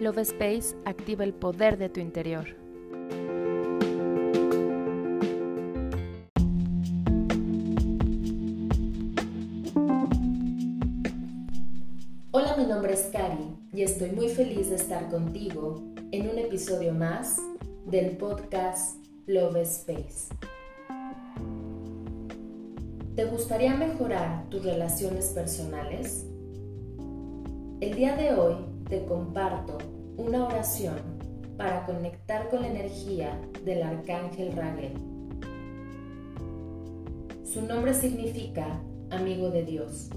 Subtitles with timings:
[0.00, 2.46] Love Space activa el poder de tu interior.
[12.30, 16.94] Hola, mi nombre es Cari y estoy muy feliz de estar contigo en un episodio
[16.94, 17.36] más
[17.84, 20.34] del podcast Love Space.
[23.16, 26.24] ¿Te gustaría mejorar tus relaciones personales?
[27.82, 29.78] El día de hoy te comparto
[30.16, 30.96] una oración
[31.56, 34.94] para conectar con la energía del arcángel Raguel.
[37.44, 40.10] Su nombre significa amigo de Dios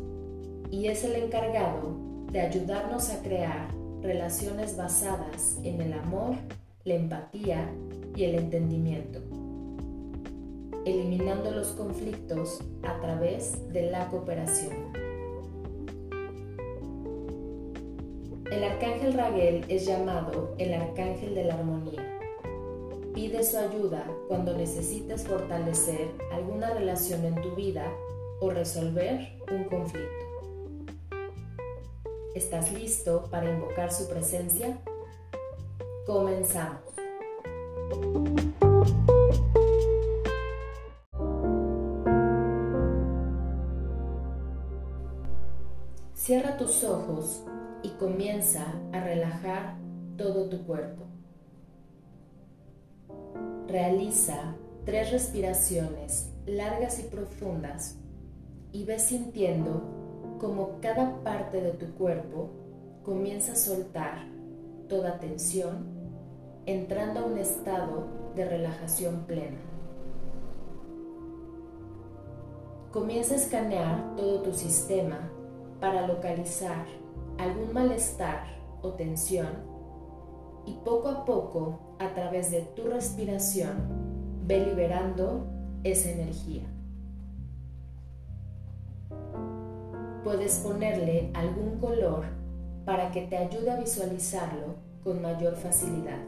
[0.71, 1.95] y es el encargado
[2.31, 3.67] de ayudarnos a crear
[4.01, 6.35] relaciones basadas en el amor,
[6.83, 7.69] la empatía
[8.15, 9.19] y el entendimiento,
[10.85, 15.12] eliminando los conflictos a través de la cooperación.
[18.53, 22.19] El arcángel Raguel es llamado el arcángel de la armonía.
[23.11, 27.91] Pide su ayuda cuando necesites fortalecer alguna relación en tu vida
[28.41, 30.25] o resolver un conflicto.
[32.35, 34.77] ¿Estás listo para invocar su presencia?
[36.05, 36.93] Comenzamos.
[46.13, 47.43] Cierra tus ojos
[47.83, 49.75] y comienza a relajar
[50.17, 51.03] todo tu cuerpo.
[53.67, 57.97] Realiza tres respiraciones largas y profundas
[58.71, 59.81] y ve sintiendo
[60.39, 62.49] como cada parte de tu cuerpo
[63.03, 64.25] comienza a soltar
[64.89, 65.85] toda tensión,
[66.65, 69.59] entrando a un estado de relajación plena.
[72.91, 75.29] Comienza a escanear todo tu sistema
[75.79, 76.85] para localizar
[77.37, 78.45] algún malestar
[78.81, 79.47] o tensión
[80.65, 83.75] y poco a poco, a través de tu respiración,
[84.45, 85.45] ve liberando
[85.83, 86.63] esa energía.
[90.23, 92.25] Puedes ponerle algún color
[92.85, 96.19] para que te ayude a visualizarlo con mayor facilidad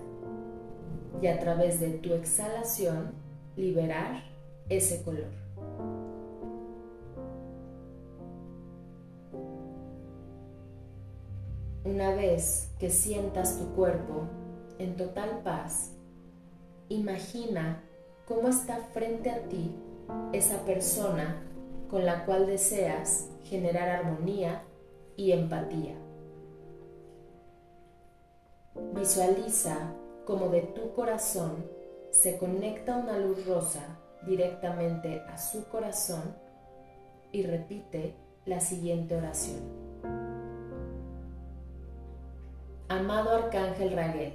[1.22, 3.14] y a través de tu exhalación
[3.56, 4.24] liberar
[4.70, 5.32] ese color.
[11.86, 14.24] Una vez que sientas tu cuerpo
[14.80, 15.92] en total paz,
[16.90, 17.84] imagina
[18.28, 19.76] cómo está frente a ti
[20.34, 21.44] esa persona
[21.92, 24.64] con la cual deseas generar armonía
[25.16, 25.94] y empatía.
[28.96, 29.94] Visualiza
[30.26, 31.68] cómo de tu corazón
[32.10, 36.36] se conecta una luz rosa directamente a su corazón
[37.32, 38.16] y repite
[38.46, 39.85] la siguiente oración.
[42.88, 44.34] Amado Arcángel Raguel,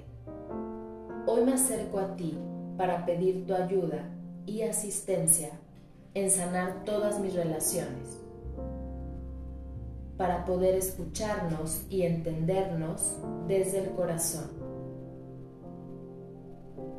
[1.25, 2.37] hoy me acerco a ti
[2.77, 4.11] para pedir tu ayuda
[4.45, 5.51] y asistencia
[6.15, 8.21] en sanar todas mis relaciones,
[10.17, 14.51] para poder escucharnos y entendernos desde el corazón,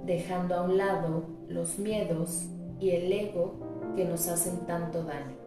[0.06, 2.46] dejando a un lado los miedos
[2.80, 3.56] y el ego
[3.98, 5.41] que nos hacen tanto daño.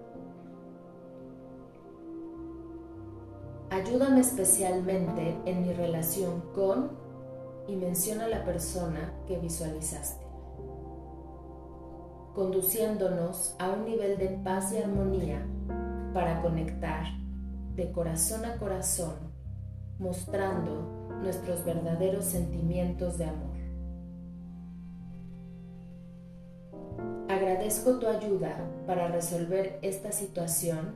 [3.74, 6.92] Ayúdame especialmente en mi relación con
[7.66, 10.24] y menciona la persona que visualizaste,
[12.36, 15.44] conduciéndonos a un nivel de paz y armonía
[16.12, 17.04] para conectar
[17.74, 19.16] de corazón a corazón,
[19.98, 23.56] mostrando nuestros verdaderos sentimientos de amor.
[27.28, 30.92] Agradezco tu ayuda para resolver esta situación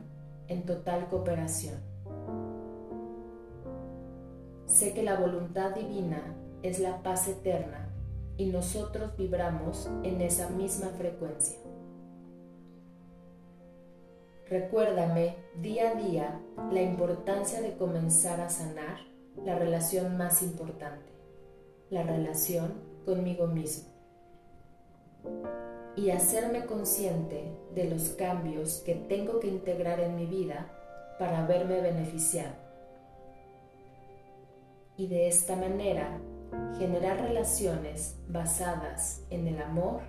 [0.47, 1.88] en total cooperación.
[4.69, 7.89] Sé que la voluntad divina es la paz eterna
[8.37, 11.59] y nosotros vibramos en esa misma frecuencia.
[14.47, 18.99] Recuérdame día a día la importancia de comenzar a sanar
[19.43, 21.13] la relación más importante,
[21.89, 22.75] la relación
[23.07, 23.89] conmigo mismo,
[25.97, 30.71] y hacerme consciente de los cambios que tengo que integrar en mi vida
[31.19, 32.68] para verme beneficiado
[34.99, 36.21] y de esta manera
[36.77, 40.01] generar relaciones basadas en el amor,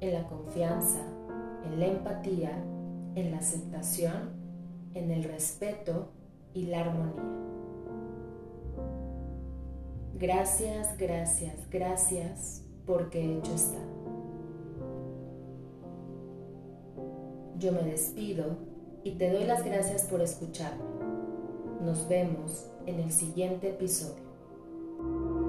[0.00, 1.00] en la confianza,
[1.64, 2.50] en la empatía,
[3.14, 4.32] en la aceptación,
[4.92, 6.08] en el respeto
[6.52, 7.22] y la armonía.
[10.14, 13.78] Gracias, gracias, gracias porque hecho está.
[17.58, 18.56] Yo me despido
[19.04, 20.82] y te doy las gracias por escucharme.
[21.82, 24.23] Nos vemos en el siguiente episodio.
[24.98, 25.43] you